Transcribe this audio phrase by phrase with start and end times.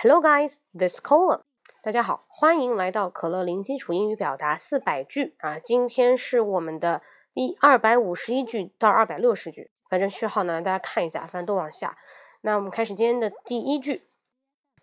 [0.00, 1.40] Hello guys, this column.
[1.82, 5.58] 大家好，欢迎来到可乐零基础英语表达四百句啊！
[5.58, 7.02] 今天是我们的
[7.34, 11.96] 第二百五十一句到二百六十句，反正序号呢大家看一下，反正都往下。
[12.42, 14.06] 那我们开始今天的第一句。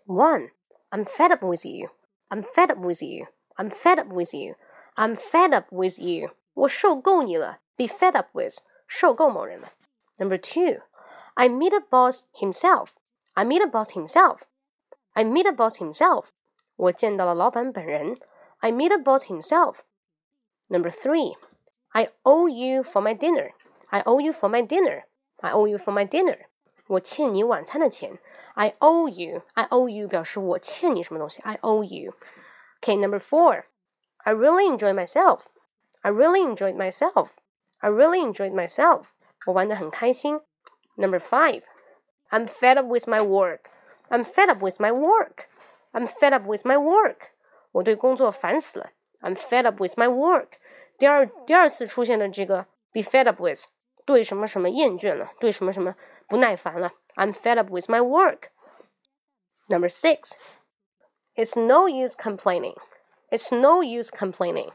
[0.06, 0.50] One,
[0.90, 1.90] I'm fed up with you.
[2.28, 3.28] I'm fed up with you.
[3.56, 4.56] I'm fed up with you.
[4.96, 6.32] I'm fed up with you.
[6.54, 7.60] 我受够你了。
[7.76, 9.72] Be fed up with，受够某人了。
[10.18, 10.82] Number two,
[11.34, 12.88] I meet a boss himself.
[13.32, 14.40] I meet a boss himself.
[15.18, 16.26] I meet a boss himself.
[16.76, 18.18] 我见到了老板本人。
[18.58, 19.80] I meet a boss himself.
[20.68, 21.36] Number three,
[21.90, 23.52] I owe you for my dinner.
[23.90, 25.04] I owe you for my dinner.
[25.40, 26.46] I owe you for my dinner.
[26.86, 28.18] 我欠你晚餐的钱。
[28.54, 29.42] I owe you.
[29.54, 31.40] I owe you 表示我欠你什么东西。
[31.42, 32.14] I owe you.
[32.80, 33.64] Okay, number four.
[34.18, 35.46] I really enjoyed myself.
[36.00, 37.32] I really enjoyed myself.
[37.78, 39.08] I really enjoyed myself.
[39.46, 40.40] 我玩得很开心。
[40.96, 41.62] Number five.
[42.30, 43.70] I'm fed up with my work.
[44.08, 45.48] I'm fed up with my work.
[45.92, 47.30] I'm fed up with my work.
[47.72, 48.90] 我对工作烦死了。
[49.20, 50.58] I'm fed up with my work.
[50.98, 53.68] 第二第二次出现的这个 be fed up with，
[54.04, 55.94] 对什么什么厌倦了，对什么什么
[56.28, 56.92] 不耐烦了。
[57.16, 58.50] I'm fed up with my work.
[59.68, 60.32] Number six.
[61.34, 62.76] It's no use complaining.
[63.30, 64.70] It's no use complaining.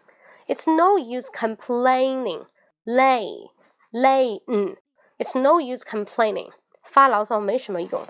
[0.47, 2.47] It's no use complaining.
[2.83, 3.52] 累
[3.91, 4.75] 累嗯，
[5.17, 6.52] It's no use complaining.
[6.83, 8.03] 发牢骚没什么用。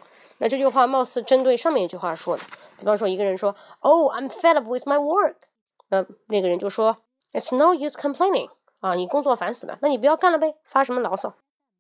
[0.45, 2.43] 那这句话貌似针对上面一句话说的。
[2.79, 5.37] 比方说，一个人说：“Oh, I'm fed up with my work。”
[5.89, 6.99] 那那个人就说
[7.33, 8.51] ：“It's no use complaining。”
[8.81, 11.33] 啊，你工作烦死了，那你不要干了呗，发什么牢骚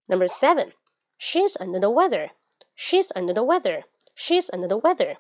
[0.07, 0.73] ？Number seven,
[1.19, 2.31] she's under the weather.
[2.75, 3.83] She's under the weather.
[4.17, 5.19] She's under the weather.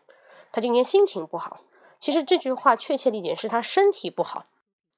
[0.50, 1.60] 她今天心情不好。
[1.98, 4.46] 其实这句话确切理解是她身体不好。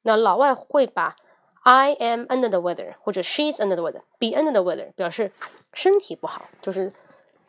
[0.02, 1.16] 那老外会把
[1.64, 5.32] I am under the weather 或者 she's under the weather, be under the weather 表示
[5.72, 6.92] 身体不好，就是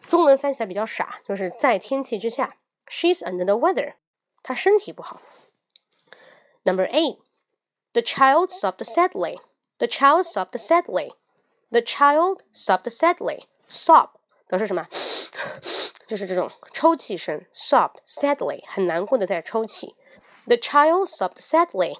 [0.09, 2.57] 中文翻起来比较傻，就是在天气之下。
[2.87, 3.95] She's under the weather，
[4.43, 5.23] 她身体不好。
[6.65, 7.19] Number eight,
[7.93, 9.41] the child sobbed sadly.
[9.79, 11.15] The child sobbed sadly.
[11.71, 13.47] The child sobbed sadly.
[13.67, 14.11] Sob
[14.49, 14.87] 表示什么？
[16.07, 17.47] 就是这种抽泣声。
[17.53, 19.97] Sobbed sadly，很难过的在抽泣。
[20.47, 21.97] The child sobbed sadly.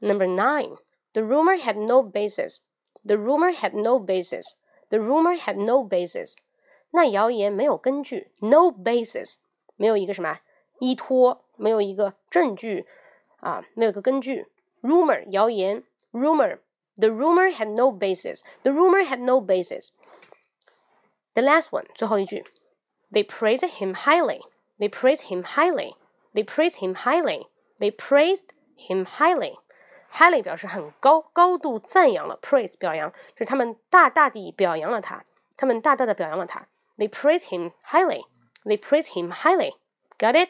[0.00, 0.76] Number nine,
[1.12, 2.58] the rumor had no basis.
[3.04, 4.54] The rumor had no basis.
[4.90, 6.36] The rumor had no basis.
[6.95, 9.37] 那谣言没有根据，no basis，
[9.75, 10.41] 没有一个什么
[10.77, 12.85] 依托，没有一个证据
[13.39, 14.47] 啊，没有一个根据。
[14.83, 19.89] rumor 谣言，rumor，the rumor had no basis，the rumor had no basis。
[21.33, 22.45] The last one，最后一句
[23.11, 29.57] ，They praised him highly，they praised him highly，they praised him highly，they praised him highly。
[30.11, 35.25] highly 表示很高，高度赞扬了，praise 表扬，就是他们大大地表扬了他，
[35.57, 36.67] 他们大大的表扬了他。
[36.97, 38.23] They praise him highly.
[38.63, 39.73] They praise him highly.
[40.17, 40.49] Got it?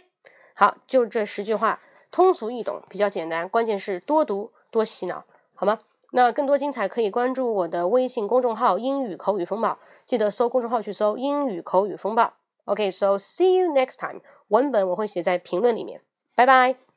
[0.55, 1.81] 好，就这十句话，
[2.11, 5.23] 通俗易懂，比较简单，关键是多读多洗脑，
[5.55, 5.79] 好吗？
[6.11, 12.33] 那更多精彩可以关注我的微信公众号“英语口语风暴”，记得搜公众号去搜“英语口语风暴”。
[12.65, 14.21] OK，so see you next time。
[14.49, 16.01] 文本我会写在评论里面。
[16.35, 16.92] 拜拜。